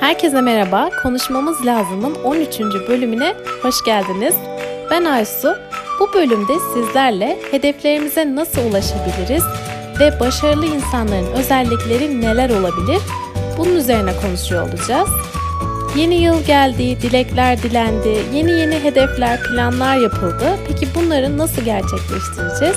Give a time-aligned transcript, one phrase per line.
[0.00, 0.90] Herkese merhaba.
[1.02, 2.60] Konuşmamız lazımın 13.
[2.60, 4.34] bölümüne hoş geldiniz.
[4.90, 5.56] Ben Aysu.
[6.00, 9.44] Bu bölümde sizlerle hedeflerimize nasıl ulaşabiliriz
[10.00, 13.02] ve başarılı insanların özellikleri neler olabilir?
[13.58, 15.08] Bunun üzerine konuşuyor olacağız.
[15.96, 20.56] Yeni yıl geldi, dilekler dilendi, yeni yeni hedefler, planlar yapıldı.
[20.68, 22.76] Peki bunları nasıl gerçekleştireceğiz?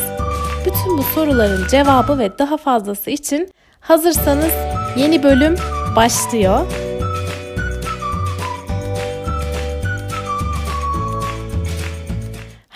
[0.66, 3.50] Bütün bu soruların cevabı ve daha fazlası için
[3.80, 4.52] hazırsanız
[4.98, 5.56] yeni bölüm
[5.96, 6.66] başlıyor.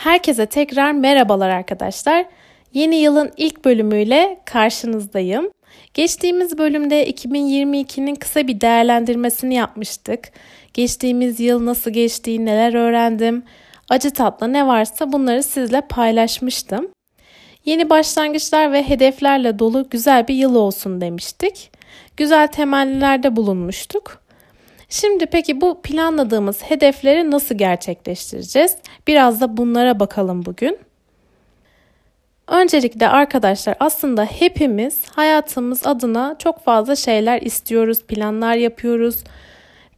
[0.07, 2.25] Herkese tekrar merhabalar arkadaşlar.
[2.73, 5.51] Yeni yılın ilk bölümüyle karşınızdayım.
[5.93, 10.31] Geçtiğimiz bölümde 2022'nin kısa bir değerlendirmesini yapmıştık.
[10.73, 13.43] Geçtiğimiz yıl nasıl geçtiği, neler öğrendim,
[13.89, 16.87] acı tatlı ne varsa bunları sizle paylaşmıştım.
[17.65, 21.71] Yeni başlangıçlar ve hedeflerle dolu güzel bir yıl olsun demiştik.
[22.17, 24.26] Güzel temellilerde bulunmuştuk.
[24.89, 28.77] Şimdi peki bu planladığımız hedefleri nasıl gerçekleştireceğiz?
[29.07, 30.77] Biraz da bunlara bakalım bugün.
[32.47, 39.23] Öncelikle arkadaşlar aslında hepimiz hayatımız adına çok fazla şeyler istiyoruz, planlar yapıyoruz.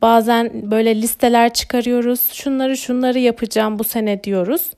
[0.02, 2.32] Bazen böyle listeler çıkarıyoruz.
[2.34, 4.72] Şunları şunları yapacağım bu sene diyoruz.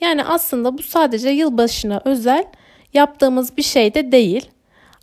[0.00, 2.44] Yani aslında bu sadece yılbaşına özel
[2.94, 4.50] yaptığımız bir şey de değil.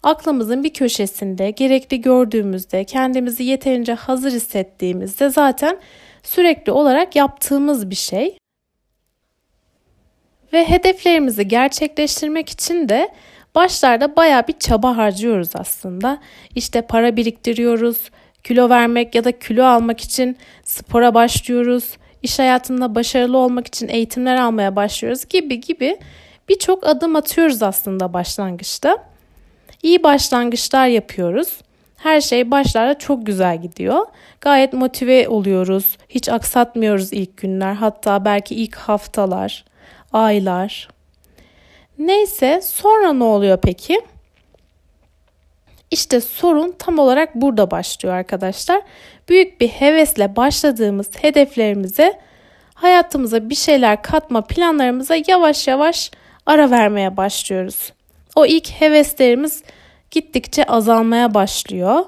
[0.06, 5.78] Aklımızın bir köşesinde gerekli gördüğümüzde, kendimizi yeterince hazır hissettiğimizde zaten
[6.24, 8.38] sürekli olarak yaptığımız bir şey.
[10.54, 13.10] Ve hedeflerimizi gerçekleştirmek için de
[13.56, 16.22] başlarda baya bir çaba harcıyoruz aslında.
[16.56, 18.10] İşte para biriktiriyoruz,
[18.44, 24.36] kilo vermek ya da kilo almak için spora başlıyoruz, iş hayatında başarılı olmak için eğitimler
[24.36, 25.98] almaya başlıyoruz gibi gibi
[26.50, 29.15] birçok adım atıyoruz aslında başlangıçta.
[29.86, 31.58] İyi başlangıçlar yapıyoruz.
[31.98, 34.06] Her şey başlarda çok güzel gidiyor.
[34.42, 35.98] Gayet motive oluyoruz.
[36.10, 37.74] Hiç aksatmıyoruz ilk günler.
[37.74, 39.66] Hatta belki ilk haftalar,
[40.14, 40.90] aylar.
[41.98, 44.02] Neyse sonra ne oluyor peki?
[45.92, 48.82] İşte sorun tam olarak burada başlıyor arkadaşlar.
[49.30, 52.20] Büyük bir hevesle başladığımız hedeflerimize,
[52.74, 56.12] hayatımıza bir şeyler katma planlarımıza yavaş yavaş
[56.46, 57.95] ara vermeye başlıyoruz.
[58.36, 59.64] O ilk heveslerimiz
[60.12, 62.06] gittikçe azalmaya başlıyor.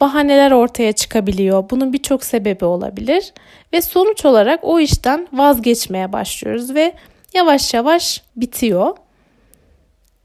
[0.00, 1.70] Bahaneler ortaya çıkabiliyor.
[1.70, 3.32] Bunun birçok sebebi olabilir
[3.72, 6.94] ve sonuç olarak o işten vazgeçmeye başlıyoruz ve
[7.34, 8.96] yavaş yavaş bitiyor.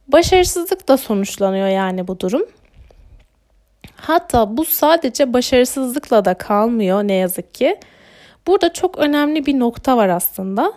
[0.07, 2.45] Başarısızlık da sonuçlanıyor yani bu durum.
[3.95, 7.79] Hatta bu sadece başarısızlıkla da kalmıyor ne yazık ki.
[8.47, 10.73] Burada çok önemli bir nokta var aslında.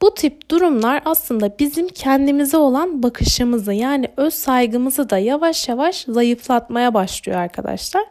[0.00, 6.94] Bu tip durumlar aslında bizim kendimize olan bakışımızı yani öz saygımızı da yavaş yavaş zayıflatmaya
[6.94, 8.04] başlıyor arkadaşlar.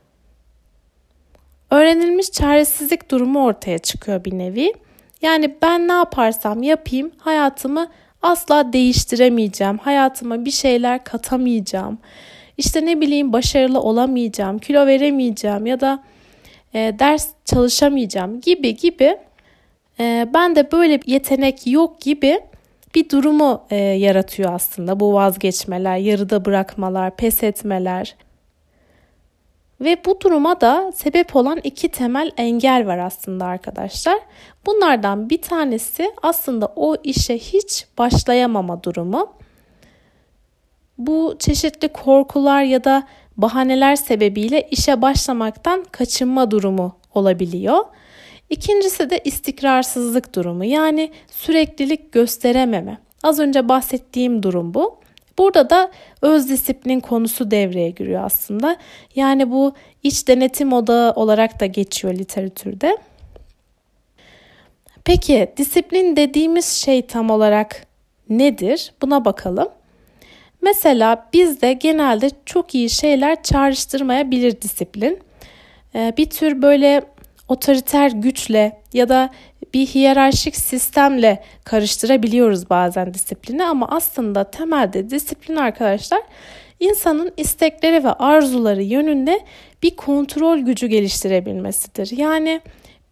[1.71, 4.73] Öğrenilmiş çaresizlik durumu ortaya çıkıyor bir nevi.
[5.21, 7.87] Yani ben ne yaparsam yapayım hayatımı
[8.21, 9.77] asla değiştiremeyeceğim.
[9.77, 11.97] Hayatıma bir şeyler katamayacağım.
[12.57, 16.03] İşte ne bileyim başarılı olamayacağım, kilo veremeyeceğim ya da
[16.73, 19.17] e, ders çalışamayacağım gibi gibi
[19.99, 22.39] e, ben de böyle bir yetenek yok gibi
[22.95, 28.15] bir durumu e, yaratıyor aslında bu vazgeçmeler, yarıda bırakmalar, pes etmeler.
[29.81, 34.19] Ve bu duruma da sebep olan iki temel engel var aslında arkadaşlar.
[34.65, 39.33] Bunlardan bir tanesi aslında o işe hiç başlayamama durumu.
[40.97, 43.07] Bu çeşitli korkular ya da
[43.37, 47.85] bahaneler sebebiyle işe başlamaktan kaçınma durumu olabiliyor.
[48.49, 52.97] İkincisi de istikrarsızlık durumu yani süreklilik gösterememe.
[53.23, 54.99] Az önce bahsettiğim durum bu.
[55.37, 55.91] Burada da
[56.21, 58.77] öz disiplin konusu devreye giriyor aslında.
[59.15, 59.73] Yani bu
[60.03, 62.97] iç denetim odağı olarak da geçiyor literatürde.
[65.05, 67.87] Peki disiplin dediğimiz şey tam olarak
[68.29, 68.93] nedir?
[69.01, 69.69] Buna bakalım.
[70.61, 75.19] Mesela bizde genelde çok iyi şeyler çağrıştırmayabilir disiplin.
[75.95, 77.01] Ee, bir tür böyle
[77.47, 79.29] otoriter güçle ya da
[79.73, 86.21] bir hiyerarşik sistemle karıştırabiliyoruz bazen disiplini ama aslında temelde disiplin arkadaşlar
[86.79, 89.39] insanın istekleri ve arzuları yönünde
[89.83, 92.17] bir kontrol gücü geliştirebilmesidir.
[92.17, 92.61] Yani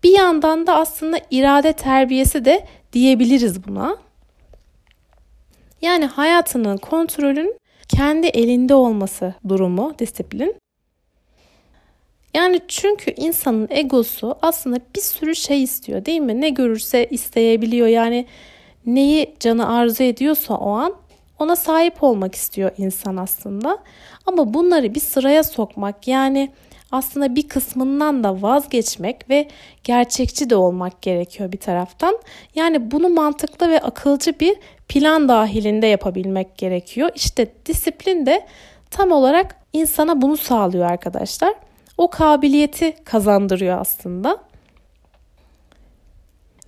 [0.04, 3.98] bir yandan da aslında irade terbiyesi de diyebiliriz buna.
[5.82, 7.56] Yani hayatının kontrolün
[7.88, 10.63] kendi elinde olması durumu disiplin.
[12.34, 16.42] Yani çünkü insanın egosu aslında bir sürü şey istiyor değil mi?
[16.42, 17.88] Ne görürse isteyebiliyor.
[17.88, 18.26] Yani
[18.86, 20.96] neyi canı arzu ediyorsa o an
[21.40, 23.78] ona sahip olmak istiyor insan aslında.
[24.26, 26.52] Ama bunları bir sıraya sokmak yani
[26.92, 29.48] aslında bir kısmından da vazgeçmek ve
[29.84, 32.20] gerçekçi de olmak gerekiyor bir taraftan.
[32.56, 34.56] Yani bunu mantıklı ve akılcı bir
[34.90, 37.10] plan dahilinde yapabilmek gerekiyor.
[37.16, 38.48] İşte disiplin de
[38.92, 41.54] tam olarak insana bunu sağlıyor arkadaşlar.
[41.98, 44.38] O kabiliyeti kazandırıyor aslında.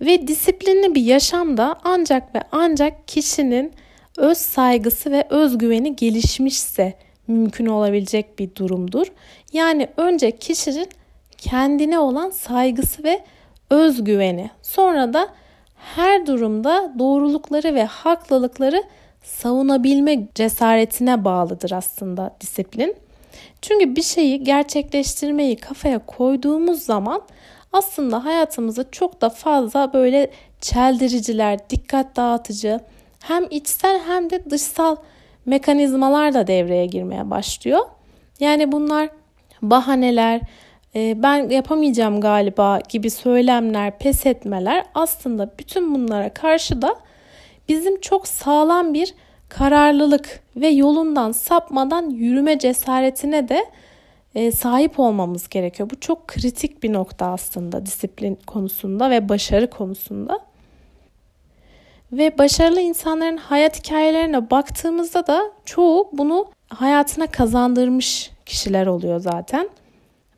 [0.00, 3.72] Ve disiplinli bir yaşamda ancak ve ancak kişinin
[4.16, 6.94] öz saygısı ve özgüveni gelişmişse
[7.26, 9.06] mümkün olabilecek bir durumdur.
[9.52, 10.88] Yani önce kişinin
[11.38, 13.24] kendine olan saygısı ve
[13.70, 15.28] özgüveni, sonra da
[15.76, 18.82] her durumda doğrulukları ve haklılıkları
[19.22, 22.96] savunabilme cesaretine bağlıdır aslında disiplin.
[23.62, 27.22] Çünkü bir şeyi gerçekleştirmeyi kafaya koyduğumuz zaman
[27.72, 30.30] aslında hayatımızda çok da fazla böyle
[30.60, 32.80] çeldiriciler, dikkat dağıtıcı
[33.20, 34.96] hem içsel hem de dışsal
[35.46, 37.80] mekanizmalar da devreye girmeye başlıyor.
[38.40, 39.08] Yani bunlar
[39.62, 40.40] bahaneler,
[40.94, 46.96] e, ben yapamayacağım galiba gibi söylemler, pes etmeler aslında bütün bunlara karşı da
[47.68, 49.14] bizim çok sağlam bir
[49.48, 53.66] kararlılık ve yolundan sapmadan yürüme cesaretine de
[54.34, 55.90] e, sahip olmamız gerekiyor.
[55.90, 60.40] Bu çok kritik bir nokta aslında disiplin konusunda ve başarı konusunda.
[62.12, 69.68] Ve başarılı insanların hayat hikayelerine baktığımızda da çoğu bunu hayatına kazandırmış kişiler oluyor zaten.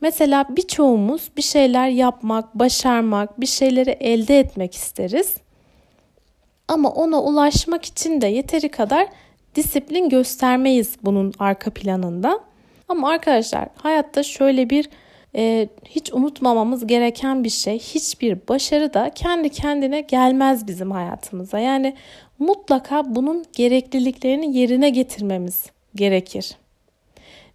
[0.00, 5.34] Mesela birçoğumuz bir şeyler yapmak, başarmak, bir şeyleri elde etmek isteriz.
[6.68, 9.08] Ama ona ulaşmak için de yeteri kadar
[9.54, 12.40] disiplin göstermeyiz bunun arka planında.
[12.88, 14.88] Ama arkadaşlar hayatta şöyle bir
[15.34, 17.78] e, hiç unutmamamız gereken bir şey.
[17.78, 21.58] Hiçbir başarı da kendi kendine gelmez bizim hayatımıza.
[21.58, 21.94] Yani
[22.38, 26.56] mutlaka bunun gerekliliklerini yerine getirmemiz gerekir.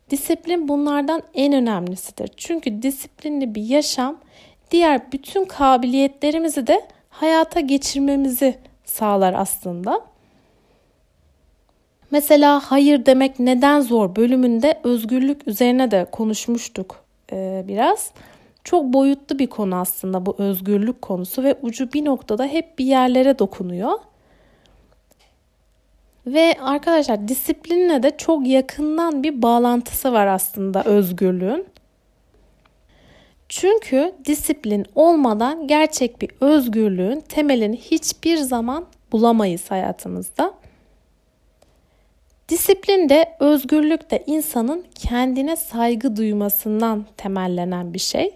[0.09, 2.29] Disiplin bunlardan en önemlisidir.
[2.37, 4.17] Çünkü disiplinli bir yaşam
[4.71, 8.55] diğer bütün kabiliyetlerimizi de hayata geçirmemizi
[8.93, 10.01] sağlar aslında.
[12.11, 16.95] Mesela hayır demek neden zor bölümünde özgürlük üzerine de konuşmuştuk
[17.31, 18.11] e, biraz.
[18.63, 23.39] Çok boyutlu bir konu aslında bu özgürlük konusu ve ucu bir noktada hep bir yerlere
[23.39, 23.91] dokunuyor.
[26.27, 31.65] Ve arkadaşlar disiplinle de çok yakından bir bağlantısı var aslında özgürlüğün.
[33.55, 40.53] Çünkü disiplin olmadan gerçek bir özgürlüğün temelini hiçbir zaman bulamayız hayatımızda.
[42.49, 48.35] Disiplin de özgürlük de insanın kendine saygı duymasından temellenen bir şey.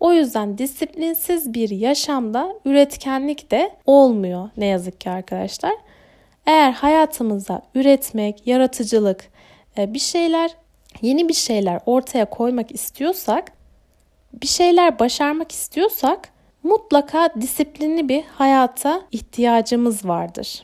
[0.00, 5.74] O yüzden disiplinsiz bir yaşamda üretkenlik de olmuyor ne yazık ki arkadaşlar.
[6.46, 9.28] Eğer hayatımızda üretmek, yaratıcılık,
[9.78, 10.50] e, bir şeyler,
[11.02, 13.55] yeni bir şeyler ortaya koymak istiyorsak,
[14.42, 16.28] bir şeyler başarmak istiyorsak
[16.62, 20.62] mutlaka disiplinli bir hayata ihtiyacımız vardır.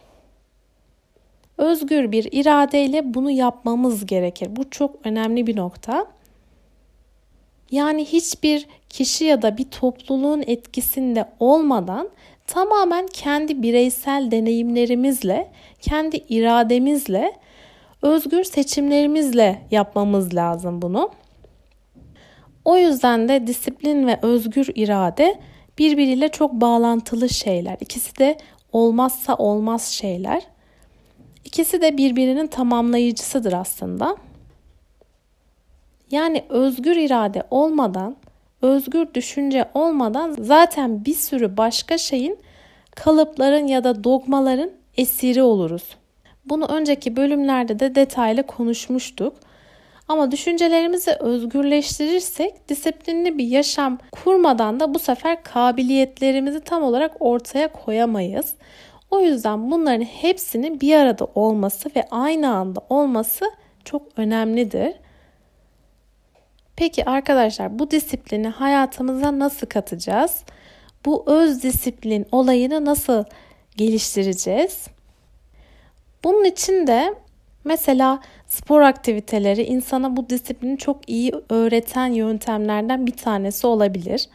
[1.58, 4.56] Özgür bir iradeyle bunu yapmamız gerekir.
[4.56, 6.06] Bu çok önemli bir nokta.
[7.70, 12.08] Yani hiçbir kişi ya da bir topluluğun etkisinde olmadan
[12.46, 17.32] tamamen kendi bireysel deneyimlerimizle, kendi irademizle,
[18.02, 21.10] özgür seçimlerimizle yapmamız lazım bunu.
[22.64, 25.40] O yüzden de disiplin ve özgür irade
[25.78, 27.76] birbiriyle çok bağlantılı şeyler.
[27.80, 28.38] İkisi de
[28.72, 30.42] olmazsa olmaz şeyler.
[31.44, 34.16] İkisi de birbirinin tamamlayıcısıdır aslında.
[36.10, 38.16] Yani özgür irade olmadan,
[38.62, 42.38] özgür düşünce olmadan zaten bir sürü başka şeyin
[42.94, 45.96] kalıpların ya da dogmaların esiri oluruz.
[46.44, 49.36] Bunu önceki bölümlerde de detaylı konuşmuştuk.
[50.08, 58.54] Ama düşüncelerimizi özgürleştirirsek disiplinli bir yaşam kurmadan da bu sefer kabiliyetlerimizi tam olarak ortaya koyamayız.
[59.10, 63.44] O yüzden bunların hepsinin bir arada olması ve aynı anda olması
[63.84, 64.94] çok önemlidir.
[66.76, 70.42] Peki arkadaşlar bu disiplini hayatımıza nasıl katacağız?
[71.06, 73.24] Bu öz disiplin olayını nasıl
[73.76, 74.86] geliştireceğiz?
[76.24, 77.14] Bunun için de
[77.64, 84.28] mesela spor aktiviteleri insana bu disiplini çok iyi öğreten yöntemlerden bir tanesi olabilir.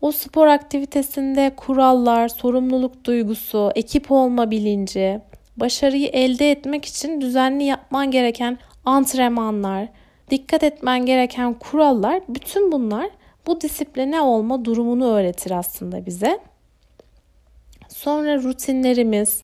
[0.00, 5.20] O spor aktivitesinde kurallar, sorumluluk duygusu, ekip olma bilinci,
[5.56, 9.88] başarıyı elde etmek için düzenli yapman gereken antrenmanlar,
[10.30, 13.10] dikkat etmen gereken kurallar, bütün bunlar
[13.46, 16.40] bu disipline olma durumunu öğretir aslında bize.
[17.88, 19.42] Sonra rutinlerimiz,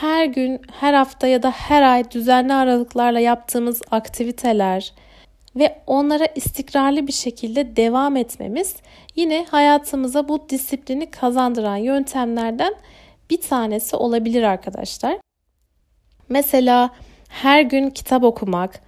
[0.00, 4.92] her gün, her hafta ya da her ay düzenli aralıklarla yaptığımız aktiviteler,
[5.56, 8.76] ve onlara istikrarlı bir şekilde devam etmemiz
[9.16, 12.74] yine hayatımıza bu disiplini kazandıran yöntemlerden
[13.30, 15.18] bir tanesi olabilir arkadaşlar.
[16.28, 16.90] Mesela
[17.28, 18.80] her gün kitap okumak,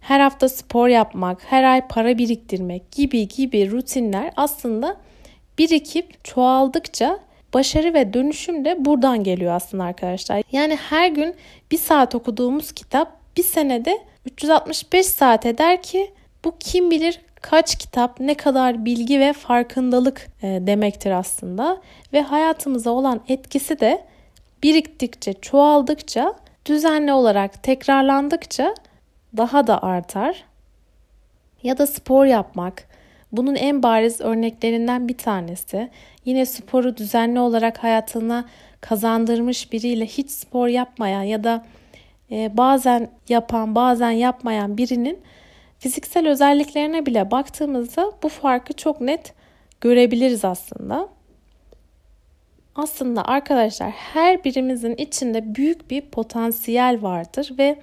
[0.00, 4.96] her hafta spor yapmak, her ay para biriktirmek gibi gibi rutinler aslında
[5.58, 7.18] birikip çoğaldıkça
[7.56, 10.42] başarı ve dönüşüm de buradan geliyor aslında arkadaşlar.
[10.52, 11.34] Yani her gün
[11.70, 16.10] bir saat okuduğumuz kitap bir senede 365 saat eder ki
[16.44, 21.80] bu kim bilir kaç kitap, ne kadar bilgi ve farkındalık e, demektir aslında.
[22.12, 24.04] Ve hayatımıza olan etkisi de
[24.62, 26.34] biriktikçe, çoğaldıkça,
[26.66, 28.74] düzenli olarak tekrarlandıkça
[29.36, 30.44] daha da artar.
[31.62, 32.85] Ya da spor yapmak.
[33.36, 35.90] Bunun en bariz örneklerinden bir tanesi.
[36.24, 38.44] Yine sporu düzenli olarak hayatına
[38.80, 41.64] kazandırmış biriyle hiç spor yapmayan ya da
[42.30, 45.18] e, bazen yapan bazen yapmayan birinin
[45.78, 49.34] fiziksel özelliklerine bile baktığımızda bu farkı çok net
[49.80, 51.08] görebiliriz aslında.
[52.74, 57.78] Aslında arkadaşlar her birimizin içinde büyük bir potansiyel vardır ve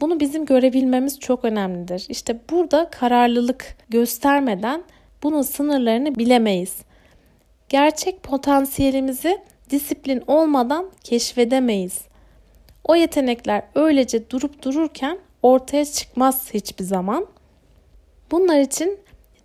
[0.00, 2.06] bunu bizim görebilmemiz çok önemlidir.
[2.08, 4.82] İşte burada kararlılık göstermeden
[5.22, 6.76] bunun sınırlarını bilemeyiz.
[7.68, 9.38] Gerçek potansiyelimizi
[9.70, 12.00] disiplin olmadan keşfedemeyiz.
[12.84, 17.26] O yetenekler öylece durup dururken ortaya çıkmaz hiçbir zaman.
[18.30, 18.98] Bunlar için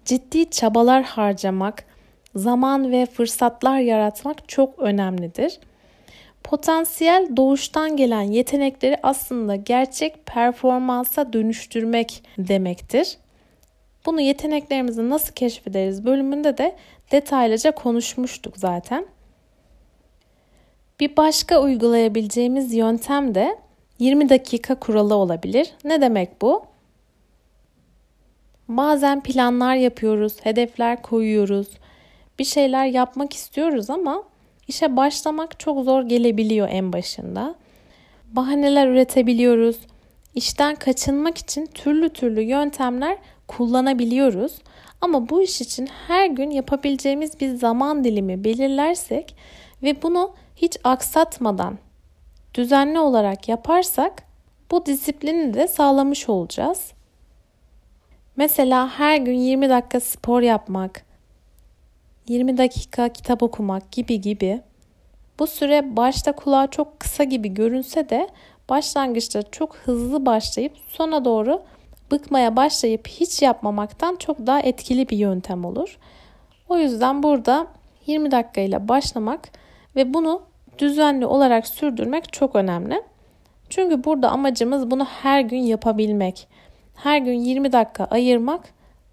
[0.05, 1.85] ciddi çabalar harcamak,
[2.35, 5.59] zaman ve fırsatlar yaratmak çok önemlidir.
[6.43, 13.17] Potansiyel doğuştan gelen yetenekleri aslında gerçek performansa dönüştürmek demektir.
[14.05, 16.75] Bunu yeteneklerimizi nasıl keşfederiz bölümünde de
[17.11, 19.05] detaylıca konuşmuştuk zaten.
[20.99, 23.57] Bir başka uygulayabileceğimiz yöntem de
[23.99, 25.73] 20 dakika kuralı olabilir.
[25.83, 26.65] Ne demek bu?
[28.67, 31.67] Bazen planlar yapıyoruz, hedefler koyuyoruz.
[32.39, 34.23] Bir şeyler yapmak istiyoruz ama
[34.71, 37.55] işe başlamak çok zor gelebiliyor en başında.
[38.31, 39.77] Bahaneler üretebiliyoruz.
[40.35, 44.53] İşten kaçınmak için türlü türlü yöntemler kullanabiliyoruz.
[45.01, 49.35] Ama bu iş için her gün yapabileceğimiz bir zaman dilimi belirlersek
[49.83, 51.77] ve bunu hiç aksatmadan
[52.53, 54.23] düzenli olarak yaparsak
[54.71, 56.91] bu disiplini de sağlamış olacağız.
[58.35, 61.05] Mesela her gün 20 dakika spor yapmak,
[62.27, 64.61] 20 dakika kitap okumak gibi gibi.
[65.39, 68.29] Bu süre başta kulağa çok kısa gibi görünse de
[68.69, 71.61] başlangıçta çok hızlı başlayıp sona doğru
[72.11, 75.97] bıkmaya başlayıp hiç yapmamaktan çok daha etkili bir yöntem olur.
[76.69, 77.67] O yüzden burada
[78.05, 79.49] 20 dakika ile başlamak
[79.95, 80.41] ve bunu
[80.79, 83.01] düzenli olarak sürdürmek çok önemli.
[83.69, 86.47] Çünkü burada amacımız bunu her gün yapabilmek.
[86.95, 88.61] Her gün 20 dakika ayırmak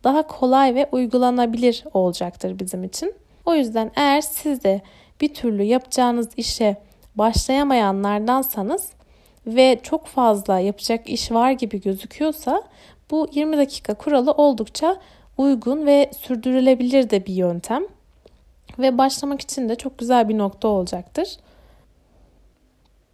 [0.09, 3.15] daha kolay ve uygulanabilir olacaktır bizim için.
[3.47, 4.81] O yüzden eğer siz de
[5.21, 6.77] bir türlü yapacağınız işe
[7.15, 8.91] başlayamayanlardansanız
[9.47, 12.62] ve çok fazla yapacak iş var gibi gözüküyorsa
[13.11, 14.97] bu 20 dakika kuralı oldukça
[15.38, 17.83] uygun ve sürdürülebilir de bir yöntem.
[18.79, 21.37] Ve başlamak için de çok güzel bir nokta olacaktır.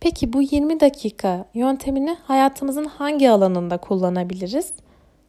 [0.00, 4.72] Peki bu 20 dakika yöntemini hayatımızın hangi alanında kullanabiliriz?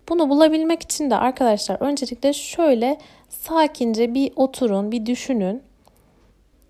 [0.10, 2.98] Bunu bulabilmek için de arkadaşlar öncelikle şöyle
[3.30, 5.64] sakince bir oturun, bir düşünün.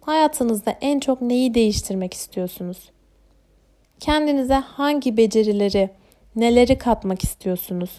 [0.01, 2.92] Hayatınızda en çok neyi değiştirmek istiyorsunuz?
[4.00, 5.89] Kendinize hangi becerileri,
[6.36, 7.92] neleri katmak istiyorsunuz?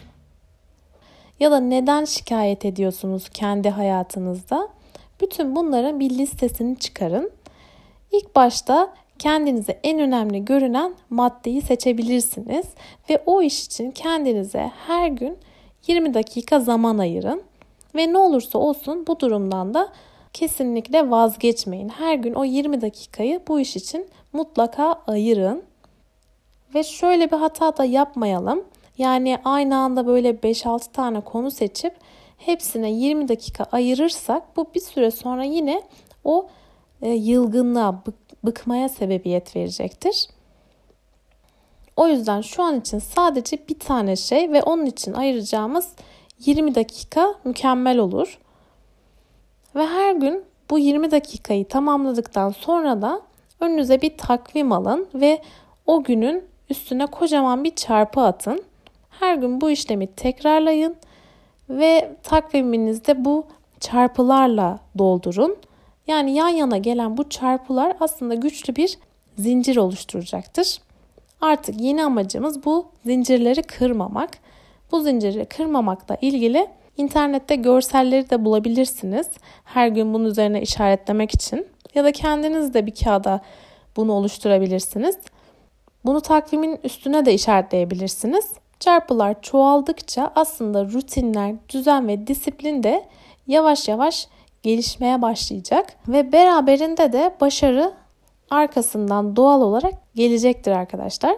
[1.41, 4.69] Ya da neden şikayet ediyorsunuz kendi hayatınızda?
[5.21, 7.31] Bütün bunların bir listesini çıkarın.
[8.13, 12.67] İlk başta kendinize en önemli görünen maddeyi seçebilirsiniz
[13.11, 15.39] ve o iş için kendinize her gün
[15.87, 17.43] 20 dakika zaman ayırın
[17.95, 19.93] ve ne olursa olsun bu durumdan da
[20.33, 21.89] kesinlikle vazgeçmeyin.
[21.89, 25.63] Her gün o 20 dakikayı bu iş için mutlaka ayırın.
[26.75, 28.65] Ve şöyle bir hata da yapmayalım.
[28.99, 31.95] Yani aynı anda böyle 5-6 tane konu seçip
[32.39, 35.83] hepsine 20 dakika ayırırsak bu bir süre sonra yine
[36.25, 36.49] o
[37.03, 38.03] e, yılgınlığa,
[38.47, 40.29] bıkmaya sebebiyet verecektir.
[41.97, 45.93] O yüzden şu an için sadece bir tane şey ve onun için ayıracağımız
[46.39, 48.39] 20 dakika mükemmel olur.
[49.75, 53.21] Ve her gün bu 20 dakikayı tamamladıktan sonra da
[53.61, 55.43] önünüze bir takvim alın ve
[55.87, 58.63] o günün üstüne kocaman bir çarpı atın.
[59.11, 60.97] Her gün bu işlemi tekrarlayın
[61.71, 63.47] ve takviminizde bu
[63.81, 65.57] çarpılarla doldurun.
[66.07, 68.99] Yani yan yana gelen bu çarpılar aslında güçlü bir
[69.39, 70.79] zincir oluşturacaktır.
[71.41, 74.31] Artık yeni amacımız bu zincirleri kırmamak
[74.93, 79.27] Bu zinciri kırmamakla ilgili internette görselleri de bulabilirsiniz.
[79.65, 83.41] Her gün bunun üzerine işaretlemek için ya da kendiniz de bir kağıda
[83.97, 85.19] bunu oluşturabilirsiniz.
[86.05, 88.53] Bunu takvimin üstüne de işaretleyebilirsiniz.
[88.81, 93.05] Çarpılar çoğaldıkça aslında rutinler, düzen ve disiplin de
[93.47, 94.29] yavaş yavaş
[94.63, 97.93] gelişmeye başlayacak ve beraberinde de başarı
[98.51, 101.37] arkasından doğal olarak gelecektir arkadaşlar.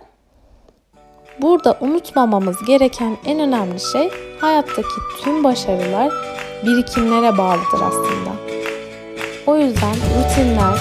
[1.43, 4.11] Burada unutmamamız gereken en önemli şey
[4.41, 4.89] hayattaki
[5.23, 6.13] tüm başarılar
[6.67, 8.31] birikimlere bağlıdır aslında.
[9.47, 10.79] O yüzden rutinler,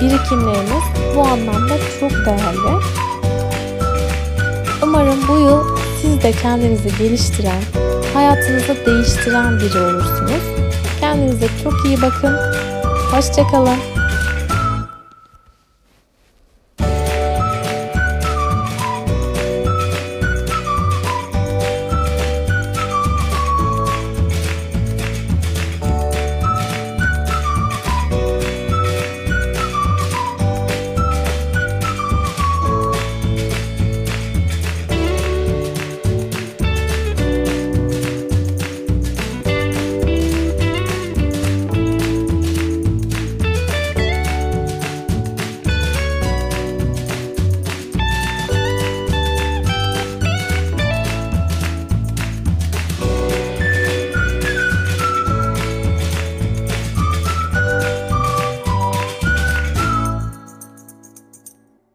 [0.00, 0.84] birikimlerimiz
[1.16, 2.84] bu anlamda çok değerli.
[4.82, 7.62] Umarım bu yıl siz de kendinizi geliştiren,
[8.14, 10.63] hayatınızı değiştiren biri olursunuz.
[11.14, 12.36] Kendinize çok iyi bakın.
[13.12, 13.93] Hoşçakalın.